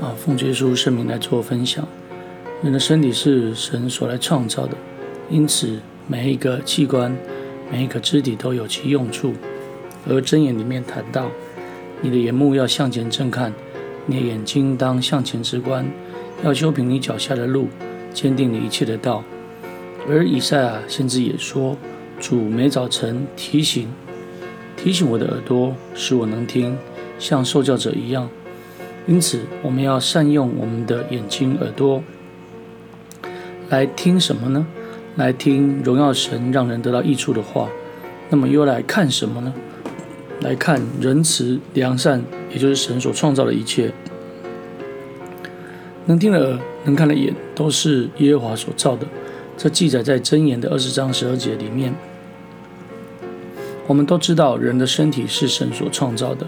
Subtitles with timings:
[0.00, 1.86] 啊，奉耶稣圣名来做分享。
[2.62, 4.74] 人的身体是神所来创造的，
[5.28, 7.14] 因此每一个器官、
[7.70, 9.34] 每一个肢体都有其用处。
[10.08, 11.30] 而箴言里面谈到，
[12.00, 13.52] 你的眼目要向前正看，
[14.06, 15.86] 你的眼睛当向前直观，
[16.42, 17.68] 要修平你脚下的路，
[18.14, 19.22] 坚定你一切的道。
[20.08, 21.76] 而以赛亚先知也说，
[22.18, 23.86] 主每早晨提醒
[24.78, 26.78] 提醒我的耳朵，使我能听，
[27.18, 28.30] 像受教者一样。
[29.06, 32.02] 因此，我们要善用我们的眼睛、耳朵，
[33.68, 34.66] 来听什么呢？
[35.16, 37.68] 来听荣耀神、让人得到益处的话。
[38.28, 39.52] 那么，又来看什么呢？
[40.42, 43.92] 来看仁慈、良善，也就是神所创造的一切。
[46.06, 49.06] 能听的耳、能看的眼，都是耶和华所造的。
[49.56, 51.92] 这记载在箴言的二十章十二节里面。
[53.86, 56.46] 我们都知道，人的身体是神所创造的，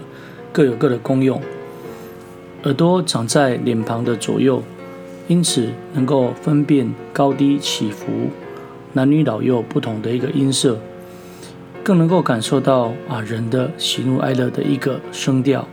[0.53, 1.41] 各有各的功用。
[2.63, 4.63] 耳朵长在脸庞的左右，
[5.27, 8.05] 因此能够分辨高低起伏、
[8.93, 10.79] 男女老幼不同的一个音色，
[11.83, 15.67] 更能够感受到啊人的喜怒哀乐的一个声调，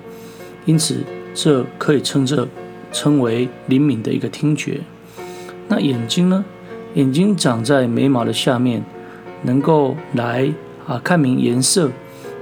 [0.64, 2.48] 因此这可以称这
[2.92, 4.80] 称为灵敏的一个听觉。
[5.68, 6.44] 那眼睛呢？
[6.94, 8.82] 眼睛长在眉毛的下面，
[9.42, 10.52] 能够来
[10.88, 11.88] 啊看明颜色，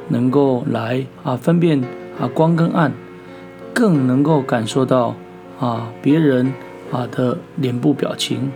[0.08, 1.82] 能够来啊分辨
[2.18, 2.90] 啊光跟暗。
[3.78, 5.14] 更能够感受到
[5.60, 6.52] 啊别人
[6.90, 8.50] 啊的脸部表情，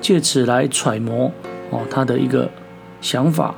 [0.00, 1.30] 借此来揣摩
[1.68, 2.48] 哦他的一个
[3.02, 3.54] 想法，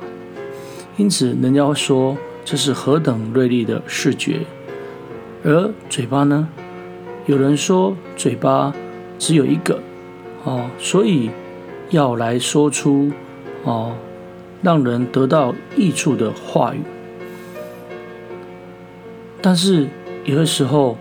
[0.97, 4.41] 因此人家说这是何等锐利的视觉。
[5.45, 6.49] 而嘴巴呢，
[7.25, 8.75] 有人说嘴巴
[9.17, 9.79] 只有一个
[10.43, 11.31] 哦，所以
[11.89, 13.09] 要来说出
[13.63, 13.95] 哦
[14.61, 16.81] 让人得到益处的话语，
[19.41, 19.87] 但是。
[20.27, 20.97] 有的时候，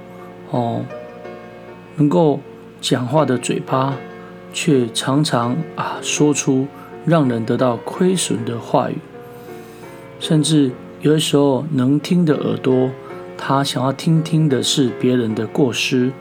[0.52, 0.84] 哦，
[1.96, 2.38] 能够
[2.80, 3.96] 讲话的嘴巴，
[4.52, 6.68] 却常常啊说出
[7.05, 8.94] 让人得到亏损的话语。
[10.20, 10.70] 甚至
[11.01, 12.89] 有的时候，能听的耳朵，
[13.36, 16.12] 他想要听听的是别人的过失，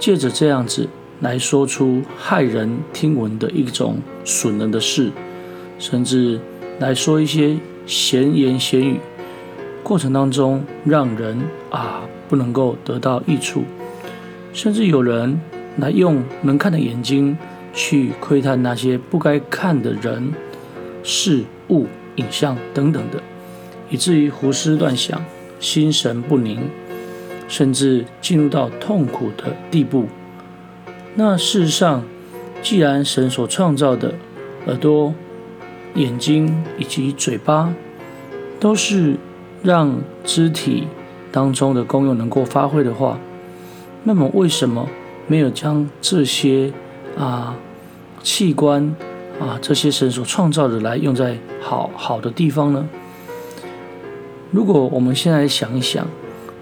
[0.00, 0.88] 借着这样子
[1.20, 5.12] 来说出骇人听闻的一种损人的事，
[5.78, 6.40] 甚至
[6.80, 7.56] 来说一些
[7.86, 8.98] 闲言闲语，
[9.82, 11.38] 过程当中让人
[11.70, 12.02] 啊。
[12.28, 13.62] 不能够得到益处，
[14.54, 15.38] 甚至有人
[15.76, 17.36] 来用能看的眼睛
[17.74, 20.32] 去窥探那些不该看的人、
[21.02, 23.22] 事物、影像等等的，
[23.90, 25.22] 以至于胡思乱想、
[25.60, 26.70] 心神不宁，
[27.48, 30.06] 甚至进入到痛苦的地步。
[31.14, 32.02] 那事实上，
[32.62, 34.14] 既然神所创造的
[34.68, 35.12] 耳朵、
[35.96, 37.70] 眼睛以及嘴巴，
[38.58, 39.16] 都是
[39.62, 40.88] 让肢体。
[41.34, 43.18] 当中的功用能够发挥的话，
[44.04, 44.86] 那么为什么
[45.26, 46.70] 没有将这些
[47.16, 47.56] 啊
[48.22, 48.94] 器官
[49.40, 52.86] 啊这些神所创造的来用在好好的地方呢？
[54.50, 56.06] 如果我们现在想一想，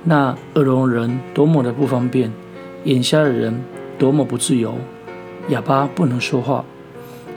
[0.05, 2.33] 那耳聋人多么的不方便，
[2.85, 3.61] 眼瞎的人
[3.99, 4.77] 多么不自由，
[5.49, 6.65] 哑巴不能说话，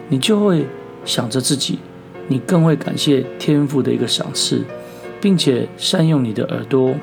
[0.07, 0.67] 你就会
[1.03, 1.79] 想着自己，
[2.27, 4.63] 你更会感谢天父的一个赏赐，
[5.23, 6.93] 并且善用你的耳朵。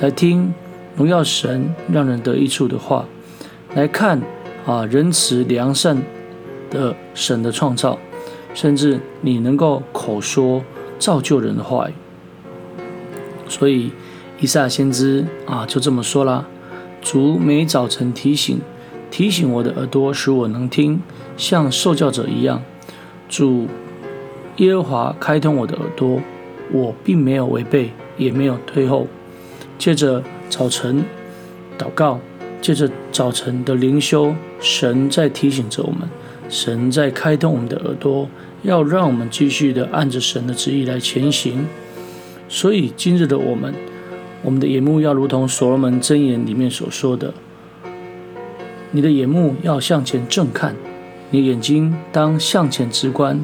[0.00, 0.52] 来听
[0.96, 3.04] 荣耀神让人得益处的话，
[3.76, 4.20] 来看
[4.66, 6.02] 啊仁慈良善
[6.68, 7.96] 的神的创造，
[8.52, 10.64] 甚至你能够口说
[10.98, 11.92] 造就人的话语。
[13.48, 13.92] 所以
[14.40, 16.44] 以撒先知啊就这么说啦：
[17.00, 18.58] 主每早晨提醒
[19.08, 21.00] 提醒我的耳朵，使我能听，
[21.36, 22.60] 像受教者一样。
[23.28, 23.68] 主
[24.56, 26.20] 耶和华开通我的耳朵，
[26.72, 29.06] 我并没有违背，也没有退后。
[29.78, 31.04] 借着早晨
[31.78, 32.18] 祷告，
[32.60, 36.08] 借着早晨的灵修，神在提醒着我们，
[36.48, 38.28] 神在开通我们的耳朵，
[38.62, 41.66] 要让我们继续的按着神的旨意来前行。
[42.48, 43.74] 所以今日的我们，
[44.42, 47.32] 我们的眼目要如同所罗门箴言里面所说的：
[48.90, 50.76] 你的眼目要向前正看，
[51.30, 53.42] 你眼睛当向前直观，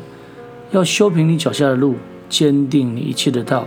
[0.70, 1.96] 要修平你脚下的路，
[2.28, 3.66] 坚定你一切的道。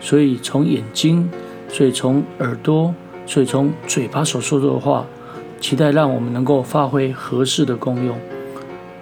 [0.00, 1.28] 所以从眼睛。
[1.74, 2.94] 所以从耳朵，
[3.24, 5.06] 所以从嘴巴所说的话，
[5.58, 8.14] 期待让我们能够发挥合适的功用。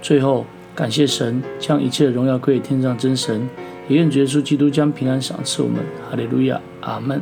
[0.01, 3.51] 最后，感谢神将一切荣耀归于天上真神，
[3.89, 5.79] 也愿耶稣基督将平安赏赐我们。
[6.09, 7.21] 哈利路亚，阿门。